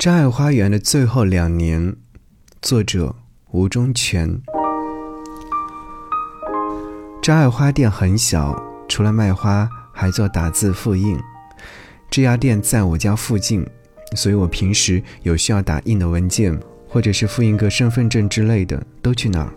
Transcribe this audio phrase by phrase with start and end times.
[0.00, 1.94] 真爱花园的最后两年，
[2.62, 3.14] 作者
[3.50, 4.40] 吴忠全。
[7.20, 8.58] 真爱花店很小，
[8.88, 11.20] 除了卖花，还做打字复印。
[12.10, 13.62] 这家店在我家附近，
[14.16, 16.58] 所以我平时有需要打印的文件，
[16.88, 19.52] 或者是复印个身份证之类的，都去那儿。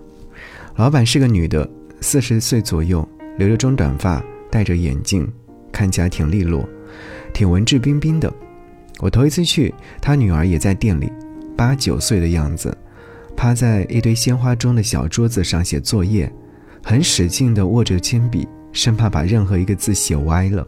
[0.75, 1.65] 老板是个女的，
[2.01, 3.07] 四十岁左右，
[3.37, 4.21] 留着中短发，
[4.51, 5.25] 戴着眼镜，
[5.71, 6.67] 看起来挺利落，
[7.33, 8.29] 挺文质彬彬的。
[9.03, 11.11] 我头一次去，他女儿也在店里，
[11.57, 12.75] 八九岁的样子，
[13.35, 16.31] 趴在一堆鲜花中的小桌子上写作业，
[16.81, 20.65] 很使劲地握着铅笔，生怕把任何一个字写歪了。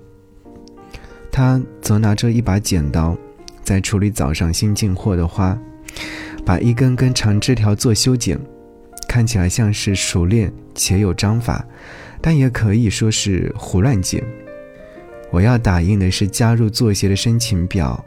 [1.32, 3.18] 他则拿着一把剪刀，
[3.64, 5.58] 在处理早上新进货的花，
[6.46, 8.38] 把一根根长枝条做修剪，
[9.08, 11.66] 看起来像是熟练且有章法，
[12.20, 14.22] 但也可以说是胡乱剪。
[15.32, 18.04] 我要打印的是加入作协的申请表。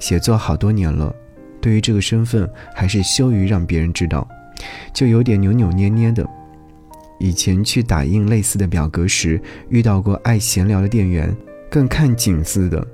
[0.00, 1.14] 写作好多年了，
[1.60, 4.26] 对于这个身份还是羞于让别人知道，
[4.92, 6.28] 就有点扭扭捏捏的。
[7.20, 11.36] 以前去打印类似的表格时，遇到过爱闲聊的店员，
[11.70, 12.84] 更看景似的，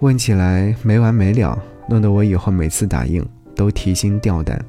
[0.00, 3.24] 问起来没完没了，弄得我以后每次打印
[3.56, 4.62] 都提心吊胆。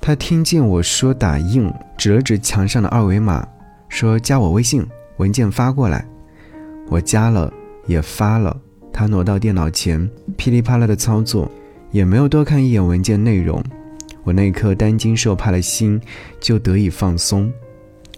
[0.00, 1.68] 他听见我说打印，
[1.98, 3.44] 指了指墙上的二维码，
[3.88, 6.06] 说加我微信，文件发过来。
[6.88, 7.52] 我加了，
[7.88, 8.56] 也发了。
[8.96, 10.08] 他挪到电脑前，
[10.38, 11.50] 噼里啪啦的操作，
[11.90, 13.62] 也没有多看一眼文件内容。
[14.24, 16.00] 我那颗担惊受怕的心
[16.40, 17.52] 就得以放松。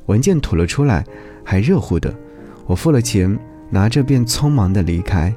[0.07, 1.05] 文件吐了出来，
[1.43, 2.15] 还热乎的。
[2.65, 3.37] 我付了钱，
[3.71, 5.35] 拿着便匆忙地离开。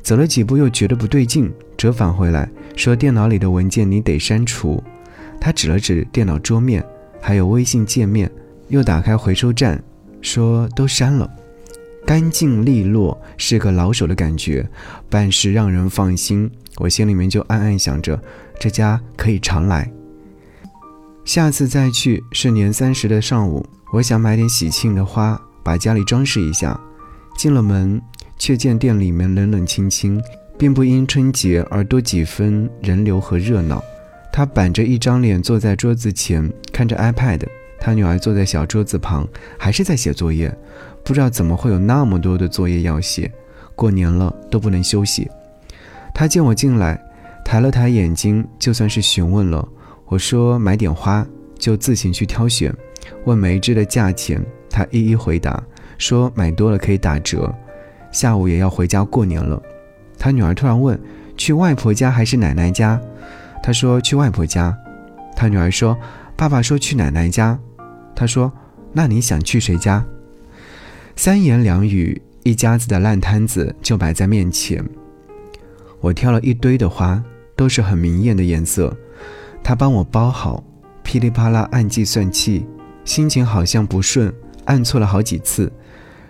[0.00, 4.80] 走了几步，又觉得不对劲，折返回来，说电脑里的文件你得删除。
[5.40, 6.86] 他指了指电脑桌面，
[7.20, 8.30] 还有微信界面，
[8.68, 9.82] 又打开回收站，
[10.22, 11.28] 说都删了。
[12.08, 14.66] 干净利落是个老手的感觉，
[15.10, 16.50] 办事让人放心。
[16.78, 18.18] 我心里面就暗暗想着，
[18.58, 19.92] 这家可以常来。
[21.26, 26.80] 下次再去是年三十的上午，我想买点喜庆的花，把家里装饰一下。
[27.36, 28.00] 进了门，
[28.38, 30.18] 却见店里面冷冷清清，
[30.58, 33.84] 并不因春节而多几分人流和热闹。
[34.32, 37.42] 他板着一张脸坐在桌子前，看着 iPad。
[37.80, 40.54] 他女儿坐在小桌子旁，还是在写作业。
[41.04, 43.32] 不知道怎么会有那么多的作业要写，
[43.74, 45.30] 过年了都不能休息。
[46.12, 47.00] 他见我进来，
[47.44, 49.66] 抬了抬眼睛，就算是询问了。
[50.06, 51.26] 我说买点花，
[51.58, 52.74] 就自行去挑选。
[53.24, 55.62] 问每一支的价钱，他一一回答，
[55.96, 57.54] 说买多了可以打折。
[58.10, 59.62] 下午也要回家过年了。
[60.18, 60.98] 他女儿突然问：
[61.36, 63.00] 去外婆家还是奶奶家？
[63.62, 64.76] 他说去外婆家。
[65.36, 65.96] 他女儿说：
[66.36, 67.58] 爸爸说去奶奶家。
[68.18, 68.52] 他说
[68.92, 70.04] ：“那你想去谁家？”
[71.14, 74.84] 三言两语，一家子的烂摊子就摆在面前。
[76.00, 77.22] 我挑了一堆的花，
[77.54, 78.96] 都是很明艳的颜色。
[79.62, 80.64] 他帮我包好，
[81.04, 82.66] 噼里啪啦按计算器，
[83.04, 85.72] 心情好像不顺，按错了好几次，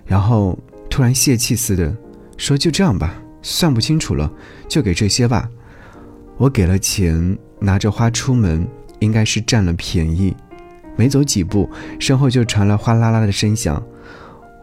[0.05, 0.59] 然后
[0.91, 1.97] 突然泄气似的
[2.37, 4.31] 说：“就这样吧，算不清楚了，
[4.69, 5.49] 就给这些吧。”
[6.37, 8.69] 我给了钱，拿着花出门，
[8.99, 10.37] 应该是占了便宜。
[10.99, 11.71] 没走几步，
[12.01, 13.81] 身后就传来哗啦啦的声响。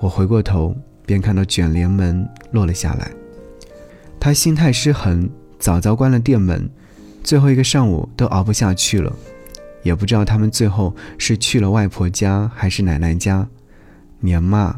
[0.01, 0.75] 我回过头，
[1.05, 3.09] 便看到卷帘门落了下来。
[4.19, 6.69] 他心态失衡，早早关了店门。
[7.23, 9.15] 最后一个上午都熬不下去了，
[9.81, 13.47] 也不知道他们最后是去了外婆家还是奶奶家。
[14.19, 14.77] 年嘛，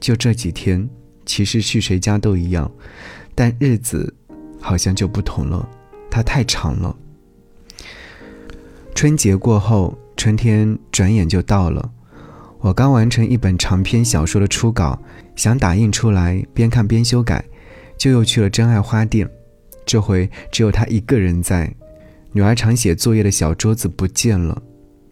[0.00, 0.88] 就这几天，
[1.26, 2.70] 其实去谁家都一样，
[3.34, 4.14] 但日子
[4.62, 5.68] 好像就不同了。
[6.10, 6.96] 它太长了。
[8.94, 9.94] 春节过后。
[10.16, 11.92] 春天转眼就到了，
[12.60, 14.98] 我刚完成一本长篇小说的初稿，
[15.36, 17.44] 想打印出来，边看边修改，
[17.98, 19.28] 就又去了真爱花店。
[19.84, 21.72] 这回只有他一个人在，
[22.32, 24.60] 女儿常写作业的小桌子不见了。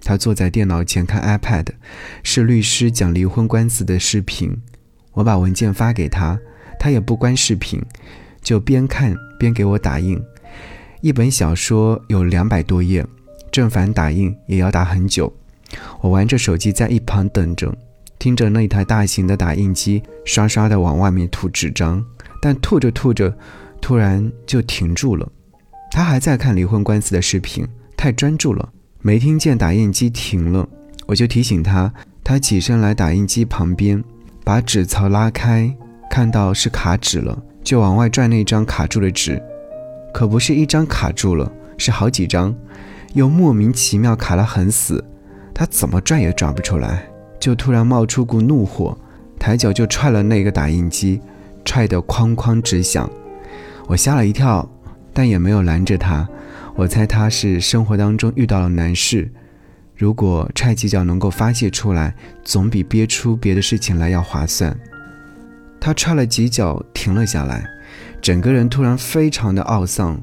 [0.03, 1.67] 他坐在电脑前看 iPad，
[2.23, 4.55] 是律师讲离婚官司的视频。
[5.13, 6.39] 我把文件发给他，
[6.79, 7.81] 他也不关视频，
[8.43, 10.21] 就边看边给我打印。
[11.01, 13.07] 一本小说有两百多页。
[13.55, 15.33] 正反打印也要打很久，
[16.01, 17.73] 我玩着手机在一旁等着，
[18.19, 22.05] 听着那台大型的打印机刷刷的往外面吐纸张，
[22.43, 23.33] 但吐着吐着，
[23.81, 25.31] 突然就停住了。
[25.93, 27.65] 他还在看离婚官司的视频，
[27.97, 28.69] 太专注了，
[29.01, 30.69] 没听见打印机停了。
[31.07, 34.03] 我就提醒他，他起身来打印机旁边，
[34.43, 35.73] 把纸槽拉开，
[36.11, 39.41] 看到是卡纸了，就往外拽那张卡住的纸，
[40.13, 42.53] 可不是一张卡住了，是好几张。
[43.15, 45.03] 又莫名其妙卡了很死，
[45.55, 47.09] 他怎么转也转不出来，
[47.41, 48.97] 就突然冒出股怒火，
[49.39, 51.21] 抬脚就踹了那个打印机，
[51.65, 53.09] 踹得哐哐直响。
[53.87, 54.69] 我吓了一跳，
[55.13, 56.29] 但也没有拦着他。
[56.75, 59.31] 我猜他是生活当中遇到了难事，
[59.97, 64.77] 如果踹几脚能够发泄出来，总比憋出别的事情来要划算。
[65.81, 67.65] 他踹了几脚，停了下来，
[68.21, 70.21] 整个人突然非常的懊丧，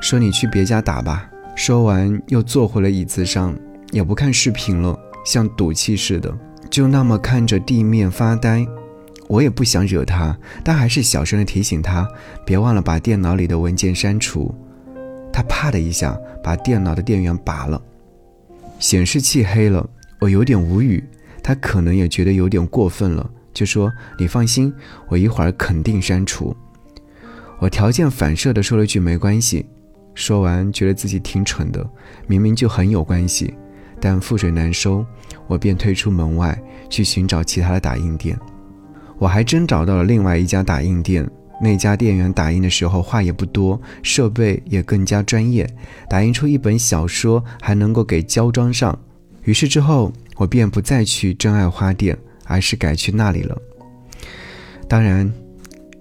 [0.00, 3.52] 说：“你去别家打吧。”说完又坐回了椅子上，
[3.90, 4.96] 也不看视频了，
[5.26, 6.32] 像赌气似的，
[6.70, 8.64] 就那么看着地面发呆。
[9.26, 12.08] 我也不想惹他，但还是小声的提醒他，
[12.46, 14.54] 别忘了把电脑里的文件删除。
[15.32, 17.82] 他啪的一下把电脑的电源拔了，
[18.78, 19.84] 显示器黑了。
[20.20, 21.02] 我有点无语，
[21.42, 24.72] 他可能也觉得有点过分了，就说：“你放心，
[25.08, 26.56] 我一会儿肯定删除。”
[27.58, 29.66] 我条件反射的说了句“没关系”，
[30.18, 31.88] 说完觉得自己挺蠢的，
[32.26, 33.54] 明明就很有关系，
[34.00, 35.06] 但覆水难收，
[35.46, 36.60] 我便退出门外
[36.90, 38.36] 去寻找其他的打印店。
[39.16, 41.24] 我还真找到了另外一家打印店。
[41.62, 45.68] 那家店员打印的时候话也不多，设备也更加专业，
[46.10, 48.98] 打印出一本小说还能够给胶装上。
[49.44, 53.56] 于是之后我便不再去真爱花店，而是改去那里了。
[54.88, 55.32] 当然，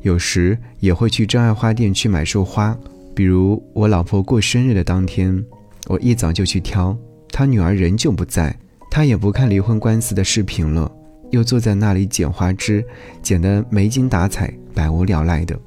[0.01, 2.75] 有时也会去真爱花店去买束花，
[3.17, 5.43] 比如我老婆过生日的当天，
[5.87, 6.95] 我一早就去挑。
[7.31, 8.55] 她女儿仍旧不在，
[8.91, 10.91] 她也不看离婚官司的视频了。
[11.31, 12.85] 又坐在那里捡花枝，
[13.23, 15.59] 捡得没精打采、百无聊赖的。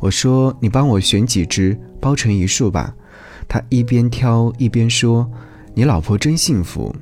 [0.00, 2.92] 我说：“你帮我选几枝，包成一束吧。”
[3.46, 5.30] 他一边挑一边说
[5.74, 6.92] ：“你老婆真幸福。”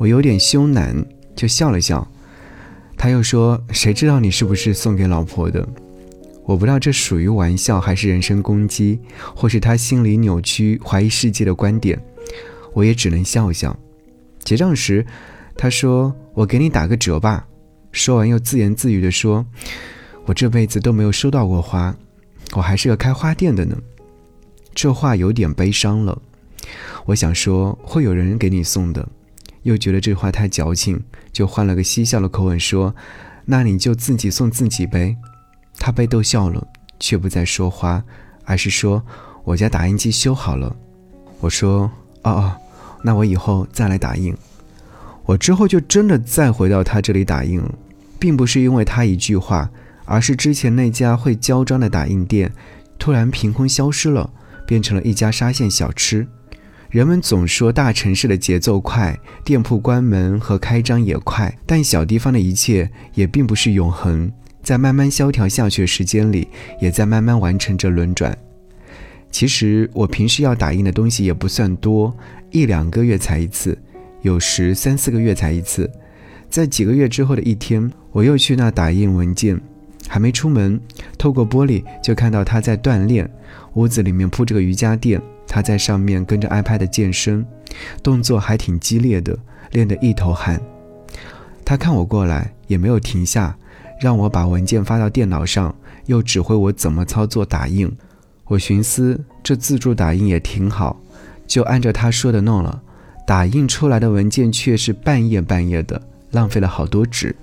[0.00, 1.04] 我有点羞赧，
[1.34, 2.08] 就笑了笑。
[2.96, 5.68] 他又说：“谁知道你是不是送给老婆的？”
[6.46, 8.98] 我不知道这属于玩笑还是人身攻击，
[9.34, 12.02] 或是他心里扭曲、怀疑世界的观点。
[12.72, 13.78] 我也只能笑笑。
[14.42, 15.04] 结账时。
[15.58, 17.46] 他说：“我给你打个折吧。”
[17.90, 19.46] 说完又自言自语地说
[20.26, 21.96] ：“我这辈子都没有收到过花，
[22.52, 23.74] 我还是个开花店的呢。”
[24.76, 26.20] 这话有点悲伤了。
[27.06, 29.08] 我想说会有人给你送的，
[29.62, 31.02] 又觉得这话太矫情，
[31.32, 32.94] 就换了个嬉笑的口吻说
[33.46, 35.16] ：“那你就自己送自己呗。”
[35.86, 36.66] 他被逗笑了，
[36.98, 38.02] 却不再说话，
[38.44, 39.00] 而是说
[39.46, 40.74] ：“我家打印机修好了。”
[41.38, 41.88] 我说
[42.26, 42.56] ：“哦哦，
[43.04, 44.36] 那我以后再来打印。”
[45.26, 47.72] 我之后就真的再回到他这里打印了，
[48.18, 49.70] 并不是因为他一句话，
[50.06, 52.52] 而是之前那家会胶装的打印店，
[52.98, 54.28] 突然凭空消失了，
[54.66, 56.26] 变成了一家沙县小吃。
[56.90, 64.32] 人们总说大城市的节奏快，店铺关门和开张也快，但小地方的一切也并不是永恒，
[64.66, 66.48] 在慢慢萧条下去的时间里，
[66.80, 68.36] 也在慢慢完成着轮转。
[69.30, 72.12] 其实我平时要打印的东西也不算多，
[72.50, 73.78] 一两个月才一次。
[74.22, 75.88] 有时三四个月才一次，
[76.50, 79.60] 在几个月之后的一天，我又去那打印文件，
[80.08, 80.80] 还没出门，
[81.16, 83.30] 透过玻璃就看到他在锻炼。
[83.74, 87.46] 屋子里面铺着个瑜伽垫，他在上面跟着 iPad 健身，
[88.02, 89.38] 动作还挺激烈的，
[89.70, 90.60] 练得一头汗。
[91.64, 93.56] 他看我过来，也没有停下，
[94.00, 95.74] 让我把文件发到电脑上，
[96.06, 97.90] 又指挥我怎么操作打印。
[98.46, 101.00] 我寻思这自助打印也挺好，
[101.46, 102.82] 就按照他说的弄了。
[103.26, 106.00] 打印出来的文件却是半夜半夜的，
[106.30, 107.34] 浪费了好多纸。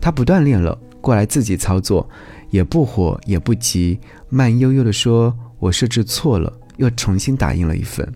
[0.00, 2.08] 他不锻炼了，过来自己操作，
[2.50, 8.08] 也不火也不急，慢悠悠地说：“我设置错了。”又重新打印了一份。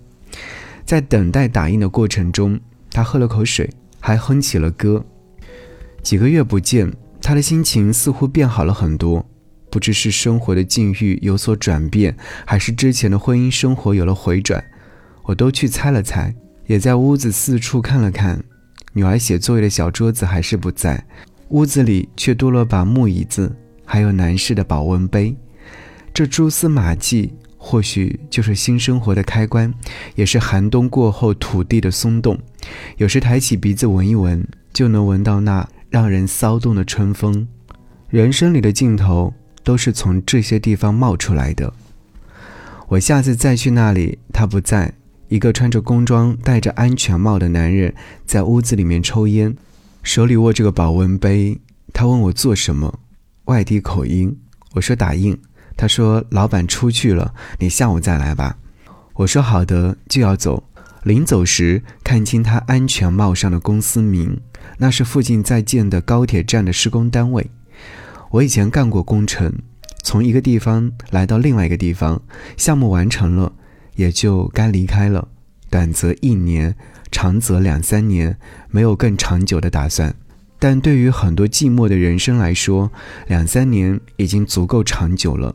[0.84, 2.58] 在等待打印的过程中，
[2.90, 3.68] 他喝了口水，
[3.98, 5.04] 还哼起了歌。
[6.00, 9.24] 几个月不见，他的心情似乎变好了很多。
[9.70, 12.14] 不知是生活的境遇有所转变，
[12.44, 14.62] 还是之前的婚姻生活有了回转，
[15.22, 16.34] 我都去猜了猜。
[16.66, 18.44] 也在屋子四处看了看，
[18.92, 21.02] 女儿写作业的小桌子还是不在，
[21.48, 23.50] 屋子里却多了把木椅子，
[23.86, 25.34] 还有男士的保温杯。
[26.12, 29.72] 这蛛丝马迹，或许就是新生活的开关，
[30.14, 32.38] 也是寒冬过后土地的松动。
[32.98, 37.46] 有时抬起鼻子闻一闻，就能闻到那让人骚动的春风。
[38.08, 41.70] 人生里的尽头，都是从这些地方冒出来的。
[42.88, 44.94] 我下次再去那里，他不在。
[45.28, 47.94] 一个穿着工装、戴着安全帽的男人
[48.24, 49.54] 在屋子里面抽烟，
[50.02, 51.60] 手里握着个保温杯。
[51.92, 52.98] 他问我做什么，
[53.44, 54.34] 外地口音。
[54.72, 55.38] 我说打印。
[55.76, 58.56] 他说老板出去了，你下午再来吧。
[59.14, 60.64] 我说好的，就要走。
[61.02, 64.40] 临走时看清他安全帽上的公司名，
[64.78, 67.50] 那是附近在建的高铁站的施工单位。
[68.30, 69.52] 我以前干过工程，
[70.02, 72.22] 从一个地方来到另外一个地方，
[72.56, 73.52] 项目完成了。
[73.94, 75.28] 也就该离开了，
[75.68, 76.74] 短则一年，
[77.10, 78.38] 长则两三年，
[78.70, 80.14] 没有更长久的打算。
[80.58, 82.90] 但对于很多寂寞的人生来说，
[83.26, 85.54] 两三年已经足够长久了。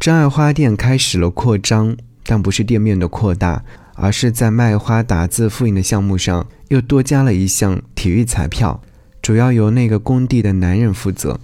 [0.00, 3.64] 真爱花店开始了扩张，但不是店面的扩大，
[3.96, 8.80] 而是在卖花打字复印的项目上又多加了一项体育彩票，
[9.20, 11.40] 主要由那个工地的男人负责。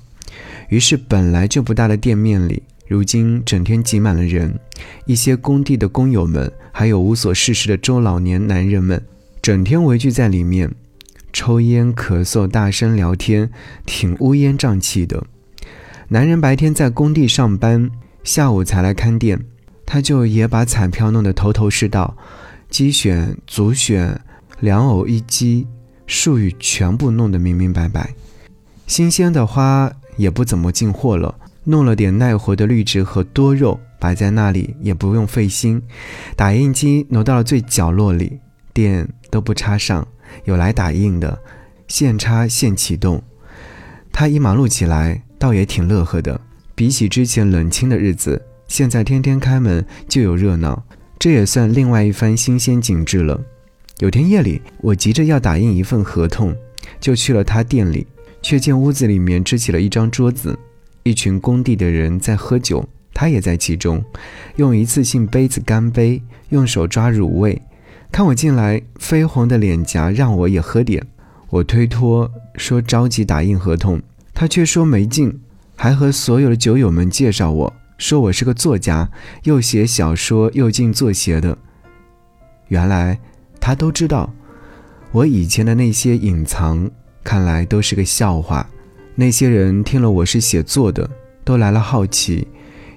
[0.69, 4.59] 于是本来就不大的店面里，如今整天挤满了人。
[5.07, 9.03] 一些工地的工友们，还有无所事事的中老年男人们，
[9.43, 10.75] 整天围聚在里面，
[11.33, 13.51] 抽烟、咳嗽、大声聊天，
[13.85, 15.25] 挺乌烟瘴气的。
[16.09, 17.91] 男人白天在工地上班。
[18.25, 19.41] 下午才来看店，
[19.85, 22.17] 他就也把彩票弄得头头是道，
[22.73, 24.19] 鸡选、组选、
[24.61, 25.67] 两偶一鸡，
[26.07, 28.15] 术语全部弄得明明白白。
[28.87, 35.83] 新鲜的花也不怎么进货了，弄了点耐活的绿植和多肉摆在那里，也不用费心。
[36.35, 38.41] 打印机挪到了最角落里，
[38.73, 40.09] 电都不插上，
[40.47, 41.39] 有来打印的，
[41.89, 43.23] 现插现启动。
[44.11, 46.41] 他一忙碌起来，倒也挺乐呵的。
[46.75, 50.83] 比起之前冷清的日子，现在天天开门就有热闹，
[51.23, 53.41] 这也算另外一番新鲜景致了。
[54.01, 56.53] 有天夜里，我急着要打印一份合同，
[56.99, 58.05] 就去了他店里，
[58.43, 60.59] 却见屋子里面支起了一张桌子，
[61.05, 64.05] 一群工地的人在喝酒，他也在其中，
[64.57, 67.63] 用一次性杯子干杯，用手抓乳味。
[68.11, 71.07] 看我进来，绯红的脸颊让我也喝点。
[71.51, 74.03] 我推脱说着急打印合同，
[74.35, 75.39] 他却说没劲。
[75.77, 79.09] 还和所有的酒友们介绍我说我是个作家，
[79.45, 81.57] 又写小说又进作协的。
[82.67, 83.17] 原来
[83.61, 84.29] 他都知道，
[85.13, 86.91] 我以前的那些隐藏，
[87.23, 88.69] 看来都是个笑话。
[89.15, 91.09] 那些人听了我是写作的，
[91.45, 92.49] 都来了好奇，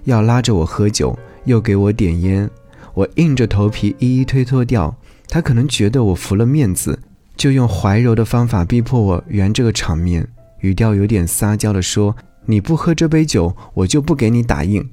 [0.05, 2.49] 要拉着我喝酒，又给我点烟。
[2.95, 4.93] 我硬着头皮一一推脱掉。
[5.27, 6.99] 他可能觉得我服了面子，
[7.37, 10.27] 就用怀柔的方法逼迫我圆这个场面，
[10.61, 12.15] 语调有点撒娇的说。
[12.47, 14.87] 你不喝这杯酒，我就不给你打印。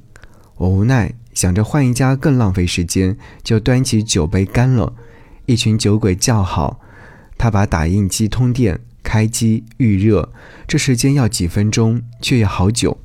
[0.62, 4.94] 我无奈，想着换一家更浪费时间，就端起酒杯干了。
[5.46, 6.78] 一群酒鬼叫好，
[7.36, 10.32] 他把打印机通电、开机、预热，
[10.68, 12.96] 这时间要几分钟，却也好久。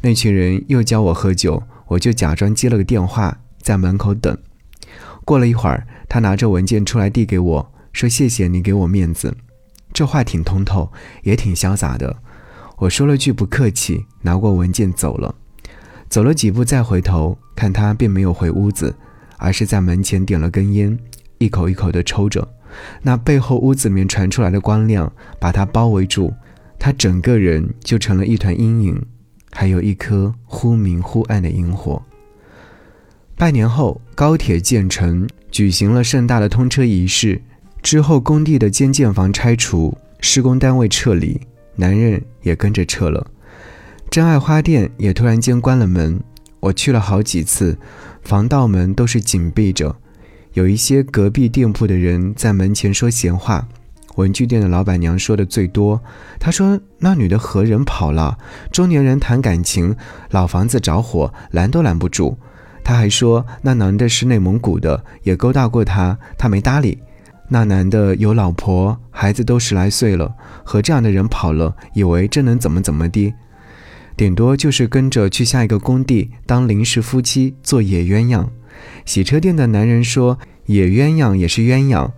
[0.00, 4.38] 那群人又教我喝酒，我就假装接了个电话，在门口等。
[5.26, 9.36] 过了一会儿，他拿着文件出来递给我，说：“谢谢你给我面子。”
[9.92, 10.90] 这话挺通透，
[11.22, 12.22] 也挺潇洒的。
[12.78, 15.34] 我说了句不客气，拿过文件走了。
[16.08, 18.94] 走了几步，再回头看他，并没有回屋子，
[19.36, 20.98] 而是在门前点了根烟，
[21.38, 22.46] 一口一口地抽着。
[23.02, 26.32] 那背后屋子里面传出来的光亮，把他包围住，
[26.78, 29.06] 他整个人就成了一团阴影，
[29.50, 32.02] 还有一颗忽明忽暗的萤火。
[33.36, 37.40] 半年后，高铁建成，举行了盛大的通车仪式。
[37.82, 41.40] 之后，工地的监建房拆除，施工单位撤离。
[41.76, 43.24] 男人也跟着撤了，
[44.10, 46.18] 真爱花店也突然间关了门。
[46.60, 47.78] 我去了好几次，
[48.22, 49.94] 防盗门都是紧闭着，
[50.54, 53.68] 有一些隔壁店铺的人在门前说闲话。
[54.16, 56.00] 文具店的老板娘说的最多，
[56.40, 58.36] 她说那女的和人跑了，
[58.72, 59.94] 中年人谈感情，
[60.30, 62.36] 老房子着火，拦都拦不住。
[62.82, 66.98] 她还说那男的是内蒙古的，也勾搭过她，她没搭理。
[67.48, 70.34] 那男的有老婆，孩子都十来岁了，
[70.64, 73.32] 和这样的人跑了，以为这能怎么怎么的？
[74.18, 78.48] 顶多就是跟着去下一个工地当临时夫妻做野鸳鸯。
[79.04, 82.10] 洗车店的男人说，野鸳鸯也是鸳鸯，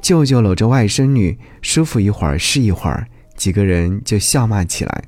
[0.00, 5.02] 舅舅搂着外甥女，舒服一会儿是一会儿，几个人就笑骂起来。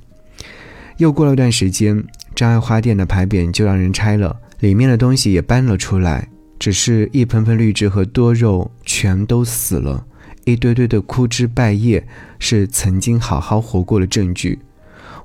[0.97, 2.03] 又过了段时间，
[2.35, 6.29] 张爱花店的牌匾就让人拆了，里面的东西也搬了出来。
[6.59, 10.05] 只是一盆盆绿植和多肉全都死了，
[10.45, 12.05] 一堆堆的枯枝败叶
[12.41, 14.59] 是曾经好好活过的证据。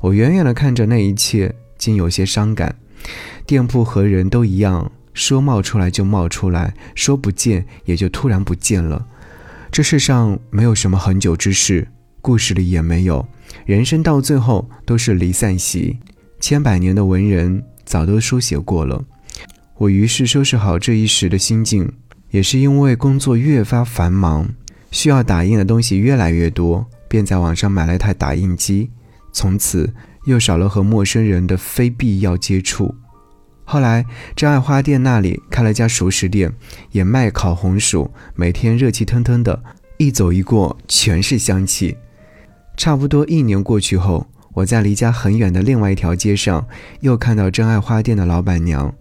[0.01, 2.75] 我远远地看着那一切，竟有些伤感。
[3.45, 9.05] 店铺和人都一样，说冒出来就冒出来，说不见也就突然不见了。
[9.71, 11.87] 这世上没有什么恒久之事，
[12.21, 13.27] 故事里也没有。
[13.65, 15.97] 人生到最后都是离散席，
[16.39, 19.03] 千百年的文人早都书写过了。
[19.77, 21.91] 我于是收拾好这一时的心境，
[22.31, 24.49] 也是因为工作越发繁忙，
[24.91, 28.89] 需要打印的东西越来越多，便在网上买了一台打印机。
[29.37, 29.93] 从此
[30.25, 32.95] 又少了和陌生人的非必要接触。
[33.63, 34.03] 后来，
[34.35, 36.51] 真爱花店那里开了家熟食店，
[36.89, 39.61] 也卖烤红薯，每天热气腾腾的，
[39.99, 41.95] 一走一过全是香气。
[42.75, 44.25] 差不多一年过去后，
[44.55, 46.67] 我在离家很远的另外一条街上，
[47.01, 48.91] 又看到真爱花店的老板娘。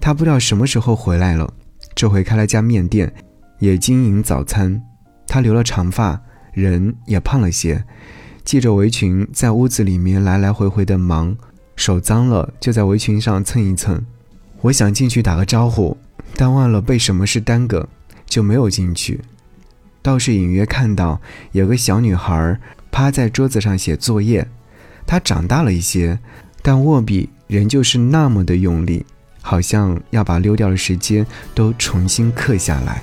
[0.00, 1.54] 她不知道什么时候回来了，
[1.94, 3.14] 这回开了家面店，
[3.60, 4.82] 也经营早餐。
[5.28, 6.20] 她留了长发，
[6.52, 7.84] 人也胖了些，
[8.48, 11.36] 系着围裙在屋子里面来来回回的忙，
[11.76, 14.02] 手脏了就在围裙上蹭一蹭。
[14.62, 15.94] 我想进去打个招呼，
[16.34, 17.86] 但忘了被什么事耽搁，
[18.24, 19.20] 就没有进去。
[20.00, 21.20] 倒是隐约看到
[21.52, 22.58] 有个小女孩
[22.90, 24.48] 趴在桌子上写作业，
[25.06, 26.18] 她长大了一些，
[26.62, 29.04] 但握笔仍旧是那么的用力，
[29.42, 33.02] 好像要把溜掉的时间都重新刻下来。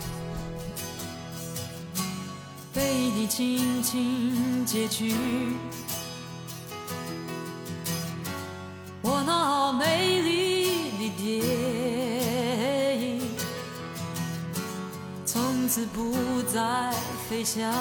[16.76, 16.92] 在
[17.30, 17.74] 飞翔，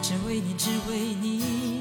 [0.00, 1.73] 只为你，只为你，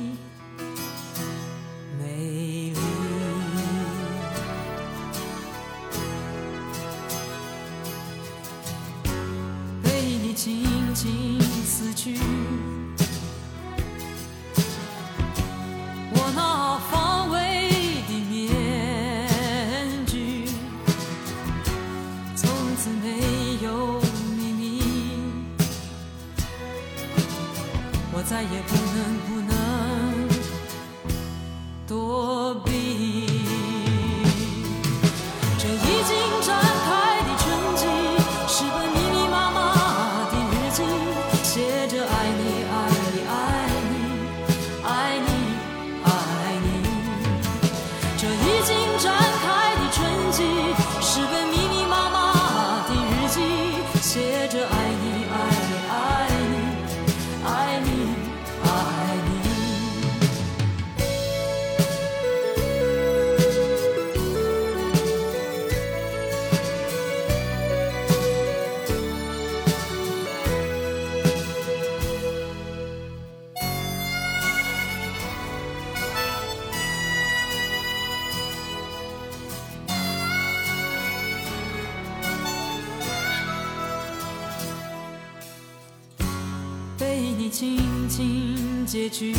[87.54, 89.36] 轻轻截取，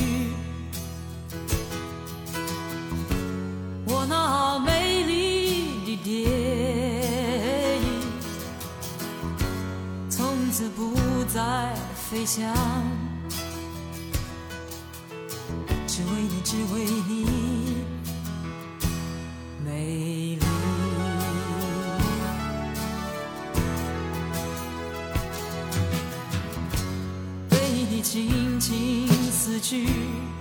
[3.84, 6.30] 我那美丽的电
[7.82, 7.88] 影，
[10.08, 11.74] 从此不再
[12.08, 12.54] 飞翔，
[15.88, 17.26] 只为你，只为你，
[19.64, 20.33] 美
[28.66, 30.33] 心死去。